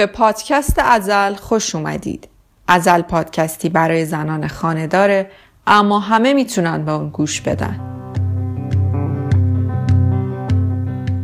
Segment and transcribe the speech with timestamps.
[0.00, 2.28] به پادکست ازل خوش اومدید.
[2.68, 5.30] ازل پادکستی برای زنان خانه داره
[5.66, 7.80] اما همه می‌تونن به اون گوش بدن.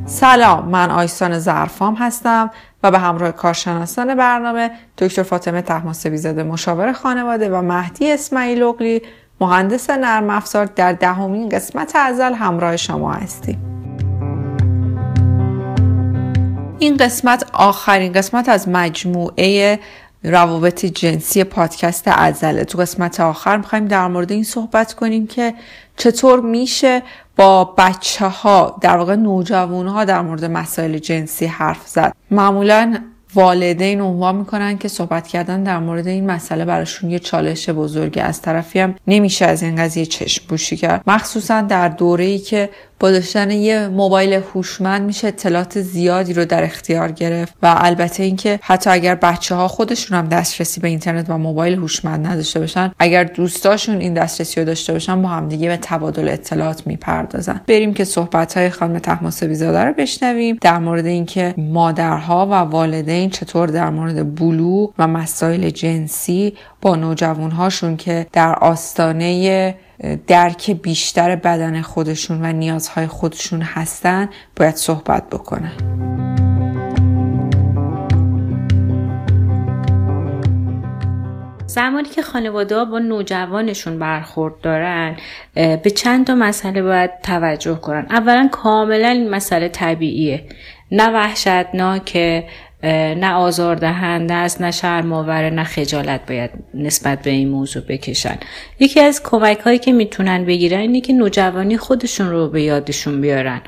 [0.06, 2.50] سلام من آیسان زرفام هستم
[2.82, 9.02] و به همراه کارشناسان برنامه دکتر فاطمه تحماسبی زاده مشاور خانواده و مهدی اسماعیل اغلی
[9.40, 13.75] مهندس نرم افزار در دهمین قسمت ازل همراه شما هستیم.
[16.78, 19.80] این قسمت آخرین قسمت از مجموعه
[20.22, 22.64] روابط جنسی پادکست ازله.
[22.64, 25.54] تو قسمت آخر می‌خوایم در مورد این صحبت کنیم که
[25.96, 27.02] چطور میشه
[27.36, 32.12] با بچه ها در واقع نوجوان ها در مورد مسائل جنسی حرف زد.
[32.30, 32.98] معمولا
[33.34, 38.42] والدین عنوان می‌کنن که صحبت کردن در مورد این مسئله براشون یه چالش بزرگی از
[38.42, 41.02] طرفی هم نمیشه از این قضیه چشم پوشی کرد.
[41.06, 46.64] مخصوصا در دوره ای که با داشتن یه موبایل هوشمند میشه اطلاعات زیادی رو در
[46.64, 47.54] اختیار گرفت.
[47.62, 52.26] و البته اینکه حتی اگر بچه ها خودشون هم دسترسی به اینترنت و موبایل هوشمند
[52.26, 57.60] نداشته باشن اگر دوستاشون این دسترسی رو داشته باشن با همدیگه به تبادل اطلاعات می‌پردازن.
[57.66, 63.30] بریم که صحبت های خانم تحماسبی زاده رو بشنویم در مورد اینکه مادرها و والدین
[63.30, 69.74] چطور در مورد بلو و مسائل جنسی با نوجوانهاشون که در آستانه
[70.26, 75.72] درک بیشتر بدن خودشون و نیازهای خودشون هستن باید صحبت بکنن.
[81.66, 85.16] زمانی که خانواده با نوجوانشون برخورد دارن
[85.54, 88.06] به چند تا مسئله باید توجه کنن.
[88.10, 90.44] اولا کاملا این مسئله طبیعیه.
[90.92, 92.44] نه وحشتناکه
[92.82, 98.38] نه آزاردهنده است نه شرماوره نه خجالت باید نسبت به این موضوع بکشن.
[98.78, 103.60] یکی از کمک هایی که می‌تونن بگیرن اینه که نوجوانی خودشون رو به یادشون بیارن.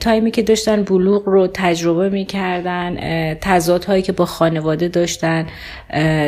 [0.00, 2.96] تایمی که داشتن بلوغ رو تجربه می‌کردن
[3.86, 5.46] هایی که با خانواده داشتن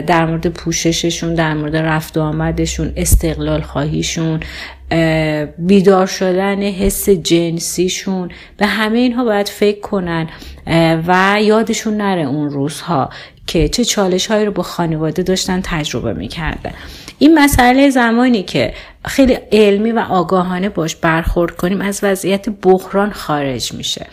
[0.06, 4.40] در مورد پوشششون در مورد رفت و آمدشون استقلال خواهیشون
[5.58, 10.28] بیدار شدن حس جنسیشون به همه اینها باید فکر کنن
[11.06, 13.10] و یادشون نره اون روزها.
[13.46, 16.72] که چه چالش هایی رو با خانواده داشتن تجربه می‌کردن
[17.18, 23.72] این مسئله زمانی که خیلی علمی و آگاهانه باش برخورد کنیم از وضعیت بحران خارج
[23.72, 24.06] میشه.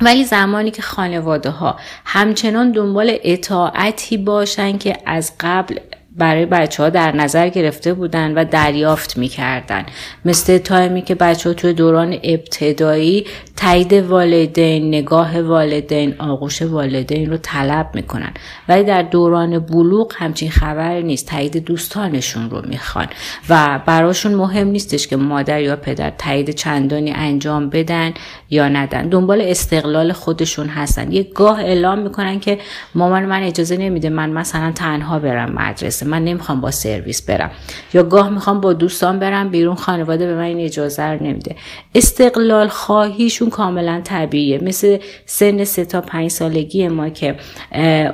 [0.00, 5.78] ولی زمانی که خانواده ها همچنان دنبال اطاعتی باشن که از قبل
[6.16, 9.86] برای بچه ها در نظر گرفته بودن و دریافت می‌کردن.
[10.24, 17.36] مثل تایمی که بچه ها توی دوران ابتدایی تایید والدین نگاه والدین آغوش والدین رو
[17.36, 18.32] طلب می‌کنن.
[18.68, 21.28] ولی در دوران بلوغ همچین خبر نیست.
[21.28, 23.06] تایید دوستانشون رو می‌خوان.
[23.48, 28.14] و براشون مهم نیستش که مادر یا پدر تایید چندانی انجام بدن
[28.50, 29.08] یا ندن.
[29.08, 31.12] دنبال استقلال خودشون هستن.
[31.12, 32.58] یه گاه اعلام می‌کنن که
[32.94, 36.06] مامان من اجازه نمیده من مثلا تنها برم مدرسه.
[36.06, 37.50] من نمی‌خوام با سرویس برم.
[37.94, 39.74] یا گاه می‌خوام با دوستان برم بیرون.
[39.74, 41.56] خانواده به من این اجازه رو نمیده.
[41.94, 44.58] استقلال خواهیشون کاملا طبیعیه.
[44.64, 47.36] مثل سن سه تا پنج سالگی ما که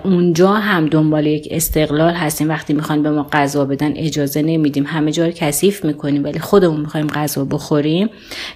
[0.04, 2.48] اونجا هم دنبال یک استقلال هستیم.
[2.48, 4.84] وقتی می‌خوان به ما غذا بدن اجازه نمیدیم.
[4.86, 8.10] همه جا رو کثیف می‌کنیم ولی خودمون می‌خوایم غذا بخوریم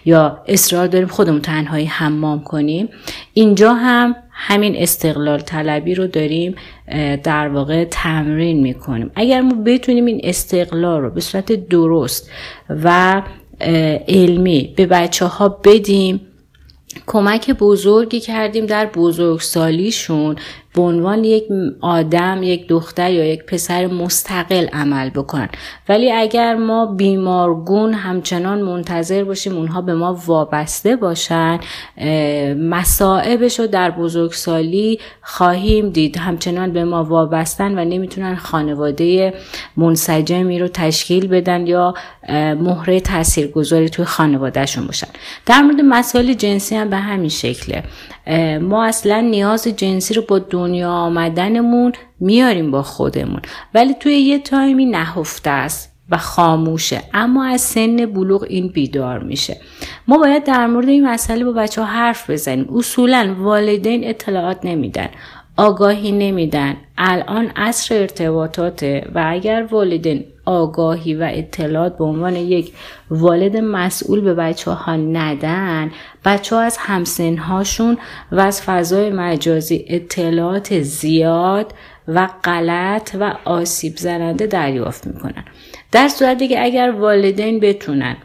[0.05, 2.89] یا اصرار داریم خودمون تنهایی حمام کنیم.
[3.35, 6.55] اینجا هم همین استقلال طلبی رو داریم
[7.25, 9.11] در واقع تمرین می‌کنیم.
[9.15, 12.31] اگر ما بتونیم این استقلال رو به صورت درست
[12.85, 13.23] و
[14.09, 16.21] علمی به بچه ها بدیم
[17.07, 20.37] کمک بزرگی کردیم در بزرگسالیشون.
[20.75, 21.45] به عنوان یک
[21.81, 25.49] آدم یک دختر یا یک پسر مستقل عمل بکنن
[25.89, 31.59] ولی اگر ما بیمارگون همچنان منتظر باشیم اونها به ما وابسته باشن
[32.59, 36.17] مسائبش رو در بزرگسالی خواهیم دید.
[36.17, 39.35] همچنان به ما وابستن و نمی‌تونن خانواده
[39.77, 41.95] منسجمی رو تشکیل بدن یا
[42.61, 45.09] مهره تاثیرگذاری توی خانوادهشون باشن.
[45.47, 47.83] در مورد مسائل جنسی هم به همین شکله.
[48.61, 53.41] ما اصلا نیاز جنسی رو با دنیا آمدنمون میاریم با خودمون.
[53.75, 57.01] ولی توی یه تایمی نهفته است و خاموشه.
[57.15, 59.57] اما از سن بلوغ این بیدار میشه.
[60.09, 62.69] ما باید در مورد این مسئله با بچه ها حرف بزنیم.
[62.77, 65.09] اصولا والدین اطلاعات نمیدن.
[65.57, 66.77] آگاهی نمیدن.
[66.99, 72.73] الان عصر ارتباطاته و اگر والدین آگاهی و اطلاعات به عنوان یک
[73.11, 75.91] والد مسئول به بچه ها ندن.
[76.25, 77.99] بچه ها از همسنهاشون
[78.33, 81.75] و از فضای مجازی اطلاعات زیاد
[82.09, 85.45] و غلط و آسیب زننده دریافت می‌کنن.
[85.93, 88.17] در صورتی که اگر والدین بتونن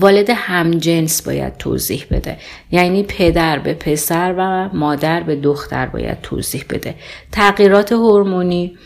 [0.00, 2.36] والد همجنس باید توضیح بده.
[2.70, 6.94] یعنی پدر به پسر و مادر به دختر باید توضیح بده.
[7.32, 8.76] تغییرات هورمونی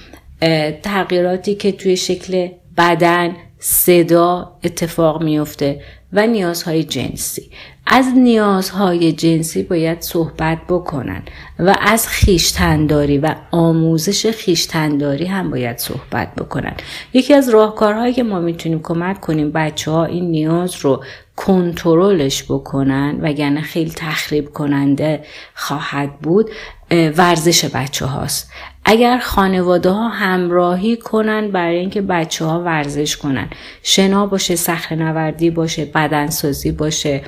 [0.82, 5.81] تغییراتی که توی شکل بدن صدا اتفاق میفته
[6.12, 7.50] و نیازهای جنسی.
[7.87, 11.23] از نیازهای جنسی باید صحبت بکنن
[11.58, 16.75] و از خیشتنداری و آموزش خیشتنداری هم باید صحبت بکنن.
[17.12, 21.05] یکی از راهکارهایی که ما می‌تونیم کمک کنیم بچه ها این نیاز رو
[21.37, 25.25] کنترلش بکنن وگرنه خیلی تخریب کننده
[25.55, 26.50] خواهد بود
[26.90, 28.50] ورزش بچه هاست
[28.90, 33.49] اگر خانواده ها همراهی کنن برای اینکه بچه ها ورزش کنن.
[33.82, 37.23] شنا باشه سخر نوردی باشه بدنسازی باشه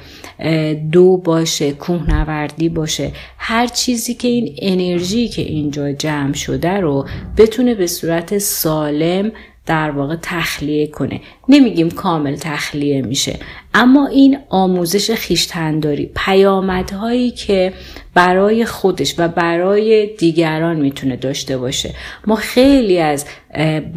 [0.93, 3.13] دو باشه کوه نوردی باشه.
[3.39, 9.33] هر چیزی که این انرژی که اینجا جمع شده رو بتونه به صورت سالم
[9.67, 11.21] در واقع تخلیه کنه.
[11.49, 13.39] نمیگیم کامل تخلیه میشه
[13.75, 17.73] اما این آموزش خیشتنداری پیامدهایی که
[18.15, 21.95] برای خودش و برای دیگران می‌تونه داشته باشه.
[22.27, 23.27] ما خیلی از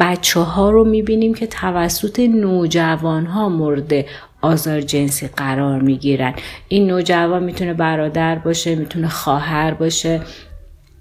[0.00, 3.92] بچه ها رو می‌بینیم که توسط نوجوان ها مورد
[4.42, 6.34] آزار جنسی قرار می‌گیرن.
[6.68, 10.20] این نوجوان می‌تونه برادر باشه می‌تونه خواهر باشه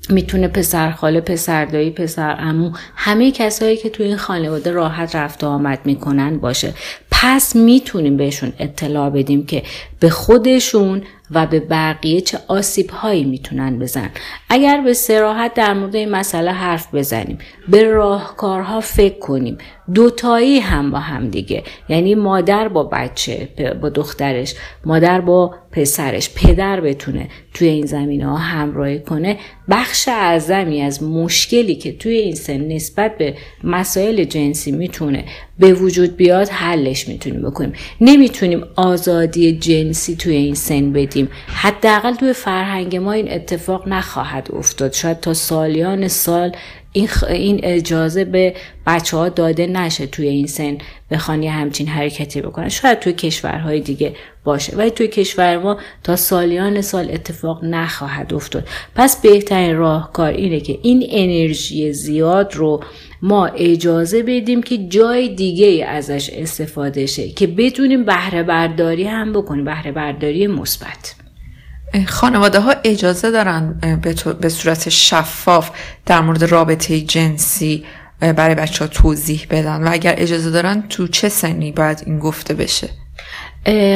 [0.09, 5.43] می‌تونه پسر خاله پسر دایی پسر امو همه کسایی که تو این خانواده راحت رفت
[5.43, 6.73] و آمد می‌کنن باشه.
[7.11, 9.63] پس می‌تونیم بهشون اطلاع بدیم که
[9.99, 11.01] به خودشون
[11.33, 14.09] و به بقیه چه آسیب هایی می‌تونن بزن.
[14.49, 17.37] اگر به سراحت در مورد این مسئله حرف بزنیم
[17.67, 19.57] به راهکارها فکر کنیم.
[19.93, 21.63] دوتایی هم با هم دیگه.
[21.89, 23.49] یعنی مادر با بچه
[23.81, 29.37] با دخترش مادر با پسرش پدر بتونه توی این زمینه ها همراهی کنه.
[29.69, 35.25] بخش اعظمی از مشکلی که توی این سن نسبت به مسائل جنسی می‌تونه
[35.59, 37.73] به وجود بیاد حلش می‌تونیم بکنیم.
[38.01, 41.22] نمی‌تونیم آزادی جنسی توی این سن بدیم.
[41.47, 44.93] حداقل توی فرهنگ ما این اتفاق نخواهد افتاد.
[44.93, 46.55] شاید تا سالیان سال
[46.93, 48.53] این, این اجازه به
[48.87, 50.77] بچه ها داده نشه توی این سن
[51.11, 52.69] بخوان یه همچین حرکتی بکنن.
[52.69, 58.67] شاید توی کشورهای دیگه باشه ولی توی کشور ما تا سالیان سال اتفاق نخواهد افتاد.
[58.95, 62.83] پس بهترین راهکار اینه که این انرژی زیاد رو
[63.21, 69.65] ما اجازه بدیم که جای دیگه ازش استفاده شه که بتونیم بهره برداری هم بکنیم
[69.65, 71.22] بهره برداری مثبت.
[72.07, 73.79] خانواده ها اجازه دارن
[74.41, 75.69] به صورت شفاف
[76.05, 77.85] در مورد رابطه جنسی
[78.19, 79.83] برای بچه ها توضیح بدن.
[79.83, 82.89] و اگر اجازه دارن تو چه سنی باید این گفته بشه؟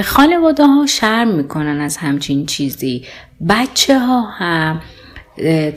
[0.03, 3.05] خانواده ها شرم می‌کنن از همچین چیزی.
[3.49, 4.81] بچه ها هم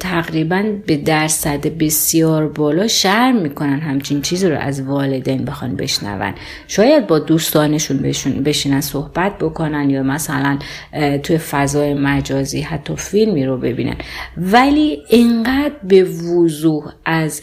[0.00, 6.34] تقریبا به درصد بسیار بالا شرم می‌کنن همچین چیزی رو از والدین بخوان بشنون.
[6.68, 10.58] شاید با دوستانشون بشون بشینن صحبت بکنن یا مثلا
[11.22, 13.96] توی فضای مجازی حتی فیلمی رو ببینن.
[14.36, 17.42] ولی اینقدر به وضوح از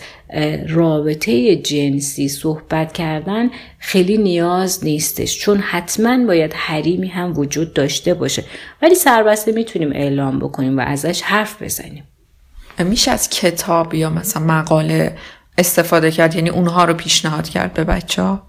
[0.69, 8.44] رابطه جنسی صحبت کردن خیلی نیاز نیستش چون حتما باید حریمی هم وجود داشته باشه.
[8.81, 12.04] ولی سربسته می‌تونیم اعلام بکنیم و ازش حرف بزنیم.
[12.80, 15.18] میشه از کتاب یا مثلا مقاله
[15.57, 18.44] استفاده کرد؟ یعنی اونها رو پیشنهاد کرد به بچه ها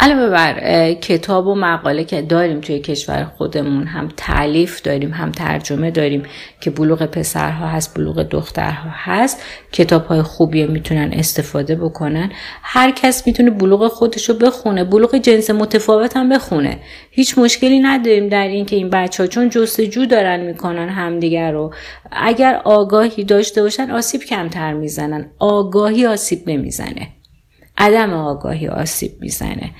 [0.00, 5.90] علاوه بر کتاب و مقاله که داریم توی کشور خودمون هم تعلیف داریم هم ترجمه
[5.90, 6.22] داریم
[6.60, 9.42] که بلوغ پسرها هست بلوغ دخترها هست
[9.72, 12.32] کتاب های خوبی می‌تونن استفاده بکنن.
[12.62, 16.78] هر کس می‌تونه بلوغ خودش رو بخونه بلوغ جنس متفاوت هم بخونه.
[17.10, 21.74] هیچ مشکلی نداریم در این که این بچه ها چون جستجو دارن می‌کنن همدیگر رو
[22.12, 25.30] اگر آگاهی داشته باشن آسیب کمتر می‌زنن.
[25.38, 27.08] آگاهی آسیب نمی‌زنه.
[27.78, 29.70] عدم آگاهی آسیب می‌زنه.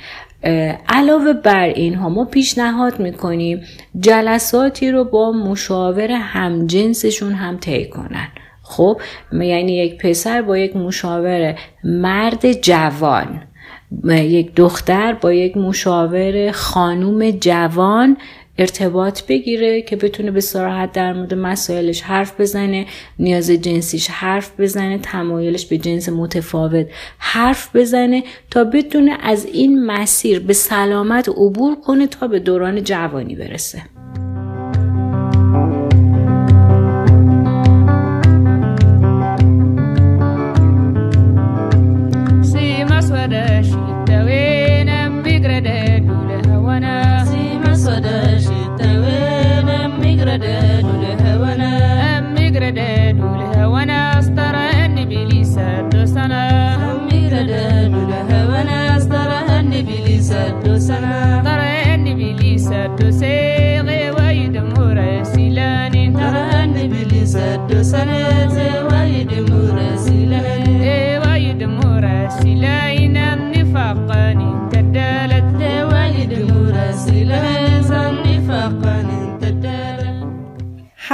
[0.88, 3.62] علاوه بر این ها ما پیشنهاد می‌کنیم
[4.00, 8.28] جلساتی رو با مشاور همجنسشون هم طی کنن.
[8.62, 9.00] خب
[9.32, 13.42] یعنی یک پسر با یک مشاور مرد جوان
[14.04, 18.16] یک دختر با یک مشاور خانوم جوان
[18.58, 22.86] ارتباط بگیره که بتونه به سراحت در مورد مسائلش حرف بزنه
[23.18, 26.86] نیاز جنسیش حرف بزنه تمایلش به جنس متفاوت
[27.18, 33.34] حرف بزنه تا بتونه از این مسیر به سلامت عبور کنه تا به دوران جوانی
[33.34, 33.82] برسه.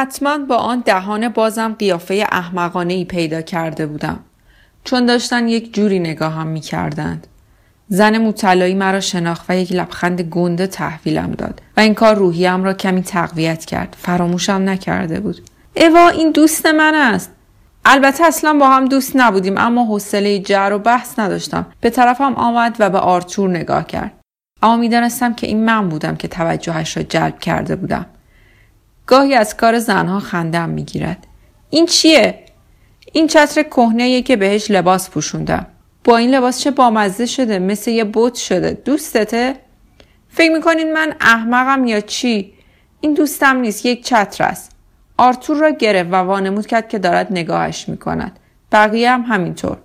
[0.00, 4.18] حتما با آن دهان بازم قیافه احمقانه ای پیدا کرده بودم.
[4.84, 7.26] چون داشتن یک جوری نگاهم می کردند.
[7.88, 12.72] زن مطلعی مرا شناخت و یک لبخند گنده تحویلم داد و این کار روحیم را
[12.72, 13.96] کمی تقویت کرد.
[13.98, 15.40] فراموشم نکرده بود.
[15.76, 17.32] اوا این دوست من است.
[17.84, 21.66] البته اصلا با هم دوست نبودیم اما حوصله جر و بحث نداشتم.
[21.80, 24.12] به طرفم آمد و به آرتور نگاه کرد.
[24.62, 28.06] اما می‌دانستم که این من بودم که توجهش را جلب کرده بودم.
[29.10, 31.26] گاهی از کار زنها خندم می‌گیرد.
[31.70, 32.38] این چیه؟
[33.12, 35.66] این چتر کهنه که بهش لباس پوشوندم.
[36.04, 38.72] با این لباس چه بامزه شده؟ مثل یه بوت شده.
[38.84, 39.56] دوستته؟
[40.28, 42.52] فکر می‌کنین من احمقم یا چی؟
[43.00, 44.70] این دوستم نیست یک چتر است.
[45.18, 48.38] آرتور را گرفت و وانمود کرد که دارد نگاهش می‌کند.
[48.72, 49.78] بقیه هم همینطور.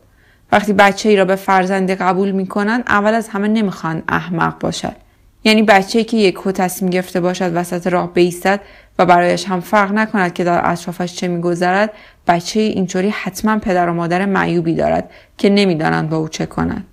[0.52, 4.96] وقتی بچه ای را به فرزنده قبول می‌کنند اول از همه نمی‌خوان احمق باشد.
[5.44, 8.62] یعنی بچه که یک تصمیم گرفته باشد وسط راه بیستد
[9.00, 11.94] و برایش هم فرق نکند که در اطرافش چه میگذرد
[12.28, 16.86] بچه اینطوری حتما پدر و مادر معیوبی دارد که نمی‌دانند با او چه کنند.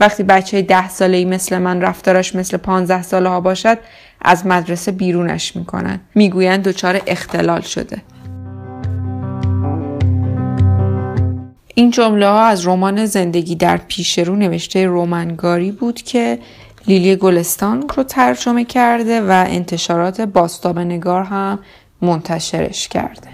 [0.00, 3.78] وقتی بچه ده ساله ای مثل من رفتارش مثل پانزده ساله ها باشد
[4.22, 6.00] از مدرسه بیرونش می‌کنند.
[6.14, 8.02] می‌گویند دچار اختلال شده.
[11.74, 16.38] این جمله ها از رمان زندگی در پیش رو نوشته رومنگاری بود که
[16.86, 21.58] لیلی گلستان رو ترجمه کرده و انتشارات باستاب نگار هم
[22.02, 23.28] منتشرش کرده.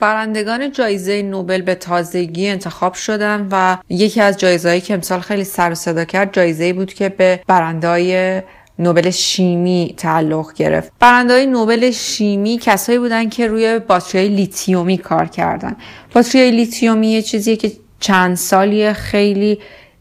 [0.00, 5.70] برندگان جایزه نوبل به تازگی انتخاب شدن و یکی از جایزهایی که امسال خیلی سر
[5.70, 8.42] و صدا کرد جایزه بود که به برندهای
[8.80, 10.92] نوبل شیمی تعلق گرفت.
[11.00, 15.76] برندهای نوبل شیمی کسایی بودن که روی باتری لیتیومی کار کردن.
[16.14, 19.58] باتری لیتیومی یه چیزیه که چند سالی خیلی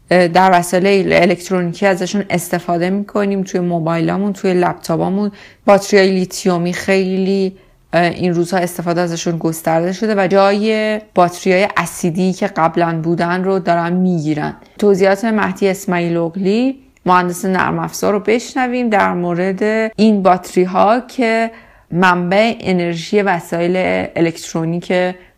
[0.09, 3.43] در وسایل الکترونیکی ازشون استفاده می‌کنیم.
[3.43, 5.31] توی موبایلامون توی لپتاپامون.
[5.65, 7.55] باتری لیتیومی خیلی
[7.93, 13.59] این روزها استفاده ازشون گسترده شده و جای باتری های اسیدی که قبلا بودن رو
[13.59, 14.55] دارن می‌گیرن.
[14.77, 16.79] توضیحات مهدی اسماعیل اغلی.
[17.09, 21.51] مهندس نرم افزار رو بشنویم در مورد این باتری ها که
[21.91, 23.73] منبع انرژی وسایل
[24.15, 24.93] الکترونیک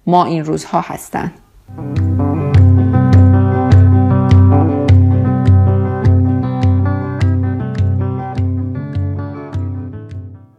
[0.05, 1.31] ما این روزها هستند.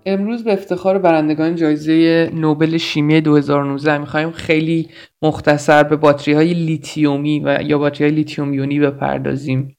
[0.07, 4.88] امروز به افتخار برندگان جایزه نوبل شیمی 2019 می‌خوایم خیلی
[5.23, 9.76] مختصر به باتری های لیتیومی و یا باتری های لیتیوم یونی بپردازیم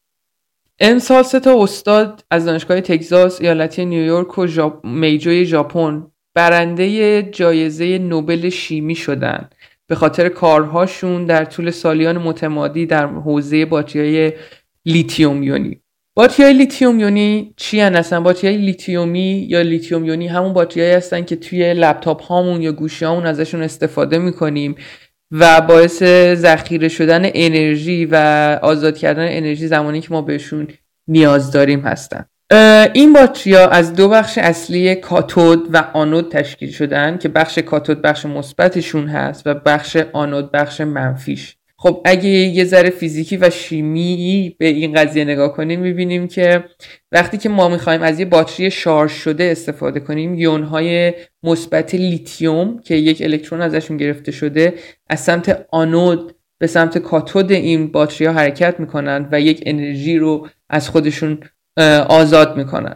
[0.79, 4.85] امسال سه تا استاد از دانشگاه تگزاس ایالتی نیویورک و جاپ...
[4.85, 9.49] میجوی ژاپن برنده جایزه نوبل شیمی شدن.
[9.87, 14.31] به خاطر کارهاشون در طول سالیان متمادی در حوزه باتری
[14.85, 15.79] لیتیوم یونی
[16.15, 21.35] باتری لیتیوم یونی چی هن اصلا؟ باتری لیتیومی یا لیتیوم یونی همون باتری هستن که
[21.35, 24.75] توی لپتاپ هامون یا گوشی هامون ازشون استفاده می‌کنیم.
[25.33, 28.15] و باعث ذخیره شدن انرژی و
[28.61, 30.67] آزاد کردن انرژی زمانی که ما بهشون
[31.07, 32.25] نیاز داریم هستن.
[32.93, 38.25] این باتریا از دو بخش اصلی کاتود و آنود تشکیل شدن که بخش کاتود بخش
[38.25, 41.55] مثبتشون هست و بخش آنود بخش منفیش.
[41.83, 46.63] خب اگه یه ذره فیزیکی و شیمی به این قضیه نگاه کنیم می‌بینیم که
[47.11, 51.13] وقتی که ما می‌خوایم از یه باتری شارژ شده استفاده کنیم یونهای
[51.43, 54.73] مثبت لیتیوم که یک الکترون ازشون گرفته شده
[55.09, 60.47] از سمت آنود به سمت کاتود این باتری ها حرکت می‌کنن و یک انرژی رو
[60.69, 61.39] از خودشون
[62.07, 62.95] آزاد می‌کنن.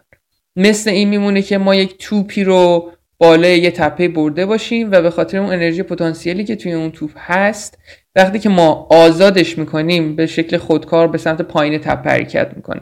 [0.56, 5.10] مثل این میمونه که ما یک توپی رو بالای یه تپه برده باشیم و به
[5.10, 7.78] خاطر اون انرژی پتانسیلی که توی اون توپ هست
[8.18, 12.82] وقتی که ما آزادش می‌کنیم به شکل خودکار به سمت پایین تپه حرکت می‌کنه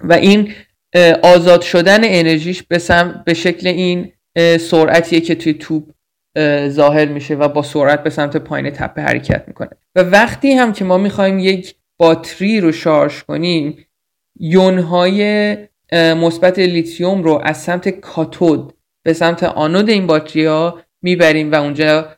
[0.00, 0.52] و این
[1.22, 2.80] آزاد شدن انرژیش به,
[3.26, 4.12] به شکل این
[4.58, 5.84] سرعتیه که توی توپ
[6.68, 9.70] ظاهر میشه و با سرعت به سمت پایین تپه حرکت می‌کنه.
[9.94, 13.86] و وقتی هم که ما می‌خوایم یک باتری رو شارژ کنیم
[14.40, 15.56] یونهای
[15.92, 22.08] مثبت لیتیوم رو از سمت کاتود به سمت آنود این باتری ها می‌بریم و اونجا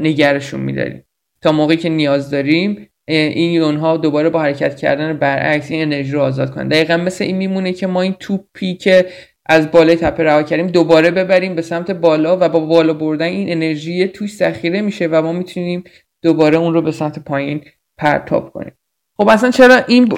[0.00, 1.04] نگرشون میداریم.
[1.42, 6.12] تا موقعی که نیاز داریم این یون ها دوباره با حرکت کردن برعکس این انرژی
[6.12, 6.68] رو آزاد کنن.
[6.68, 9.06] دقیقا مثل این میمونه که ما این توپی که
[9.46, 13.52] از بالای تپه رها کردیم دوباره ببریم به سمت بالا و با بالا بردن این
[13.52, 15.84] انرژی توش ذخیره میشه و ما می‌تونیم
[16.22, 17.64] دوباره اون رو به سمت پایین
[17.98, 18.72] پرتاب کنید
[19.16, 20.12] خب اصلا چرا این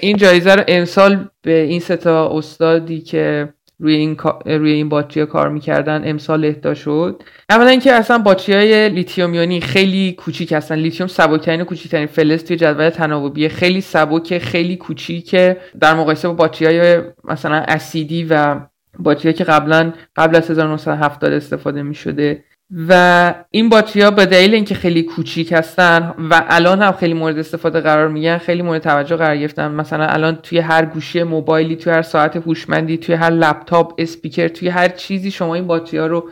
[0.00, 5.26] این جایزه رو امسال به این سه تا استادی که روی این روی این باتری
[5.26, 7.22] کار می‌کردن امسال اهدا شد.
[7.50, 10.74] اولا اینکه اصلا باتری های لیتیوم خیلی کوچیک هستن.
[10.74, 15.56] لیتیوم سبکترین و کوچیکترین فلز توی جدول تناوبی خیلی سبک خیلی کوچیکه.
[15.80, 18.60] در مقایسه با باتری های مثلا اسیدی و
[18.98, 22.44] باتری که قبلا قبل از 1970 استفاده می شده
[22.88, 27.38] و این باتری ها به دلیل اینکه خیلی کوچیک هستن و الان هم خیلی مورد
[27.38, 29.70] استفاده قرار میگن خیلی مورد توجه قرار گرفتن.
[29.70, 34.68] مثلا الان توی هر گوشی موبایلی توی هر ساعت هوشمندی توی هر لپتاپ اسپیکر توی
[34.68, 36.30] هر چیزی شما این باتری ها رو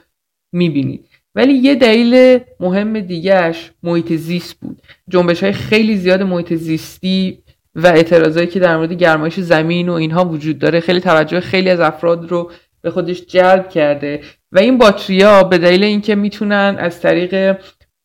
[0.53, 1.09] می‌بینید.
[1.35, 4.83] ولی یه دلیل مهم دیگهش محیط زیست بود.
[5.09, 7.43] جنبش های خیلی زیاد محیط زیستی
[7.75, 10.81] و اعتراضایی که در مورد گرمایش زمین و اینها وجود داره.
[10.81, 12.51] خیلی توجه خیلی از افراد رو
[12.83, 14.21] به خودش جلب کرده.
[14.53, 17.57] و این باتریا به دلیل اینکه می‌تونن از طریق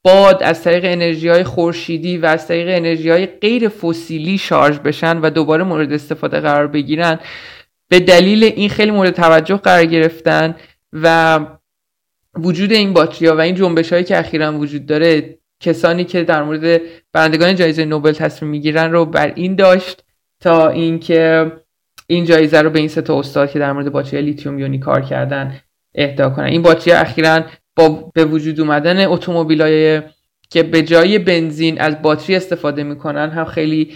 [0.03, 5.17] باد از طریق انرژی های خورشیدی و از طریق انرژی های غیر فسیلی شارژ بشن
[5.17, 7.19] و دوباره مورد استفاده قرار بگیرن
[7.89, 10.55] به دلیل این خیلی مورد توجه قرار گرفتن
[10.93, 11.39] و
[12.35, 16.81] وجود این باتریا و این جنبش هایی که اخیرا وجود داره کسانی که در مورد
[17.13, 20.03] برندگان جایزه نوبل تصمیم می‌گیرن رو بر این داشت
[20.39, 21.51] تا اینکه
[22.07, 25.01] این جایزه رو به این سه تا استاد که در مورد باتری لیتیوم یونی کار
[25.01, 25.59] کردن
[25.95, 26.45] اهدا کنن.
[26.45, 27.41] این باتری اخیرا
[27.75, 30.01] با به وجود اومدن اتومبیلای
[30.49, 33.93] که به جای بنزین از باتری استفاده می‌کنن هم خیلی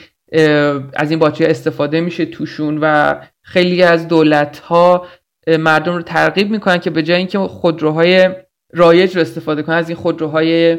[0.93, 5.07] از این باتری استفاده میشه توشون و خیلی از دولت ها
[5.59, 8.29] مردم رو ترغیب می‌کنن که به جای اینکه خودروهای
[8.73, 10.77] رایج رو استفاده کنن از این خودروهای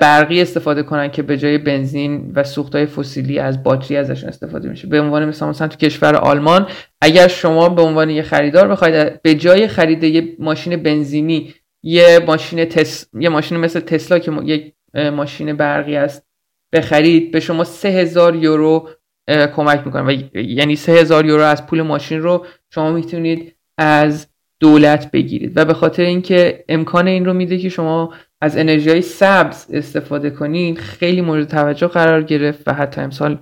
[0.00, 4.88] برقی استفاده کنن که به جای بنزین و سوختهای فسیلی از باتری ازشون استفاده میشه.
[4.88, 6.66] به عنوان مثلا مثلا تو کشور آلمان
[7.00, 12.64] اگر شما به عنوان یه خریدار بخواید به جای خرید یه ماشین بنزینی یه ماشین
[12.64, 13.06] تس...
[13.20, 16.26] یه ماشین مثل تسلا که یک ماشین برقی است
[16.72, 18.88] بخرید به شما 3000 یورو
[19.28, 20.02] کمک می‌کنه.
[20.02, 24.26] و یعنی 3000 یورو از پول ماشین رو شما می‌تونید از
[24.60, 25.52] دولت بگیرید.
[25.56, 30.76] و به خاطر اینکه امکان این رو میده که شما از انرژی سبز استفاده کنین
[30.76, 33.38] خیلی مورد توجه قرار گرفت و حتی امسال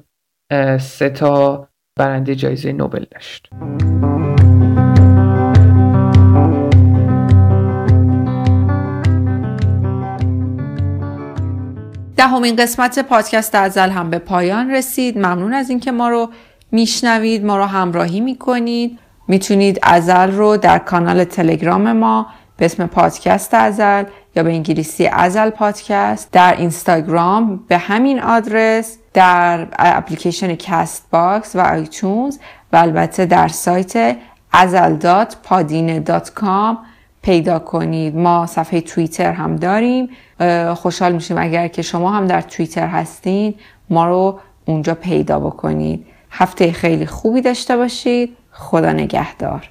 [0.81, 3.51] سه تا برنده جایزه نوبل داشت.
[12.17, 15.19] دهمین قسمت پادکست ازل هم به پایان رسید.
[15.19, 16.31] ممنون از اینکه ما رو
[16.73, 18.99] میشنوید ما رو همراهی می‌کنید.
[19.29, 24.05] می‌تونید ازل رو در کانال تلگرام ما به اسم پادکست ازل
[24.37, 32.39] یا به انگلیسی Azal Podcast در اینستاگرام به همین آدرس در اپلیکیشن Castbox و iTunes
[32.73, 34.17] و البته در سایت
[34.53, 36.77] azal.podbean.com
[37.23, 38.17] پیدا کنید.
[38.17, 40.09] ما صفحه توییتر هم داریم.
[40.75, 43.55] خوشحال میشیم اگر که شما هم در توییتر هستین
[43.91, 46.07] ما رو اونجا پیدا بکنید.
[46.31, 48.37] هفته خیلی خوبی داشته باشید.
[48.53, 49.71] خدا نگهدار.